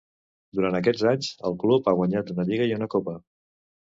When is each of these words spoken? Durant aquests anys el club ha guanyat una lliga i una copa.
Durant 0.59 0.77
aquests 0.77 1.03
anys 1.09 1.27
el 1.51 1.57
club 1.65 1.89
ha 1.91 1.95
guanyat 2.01 2.33
una 2.37 2.45
lliga 2.49 2.69
i 2.71 2.75
una 2.79 2.91
copa. 2.97 3.17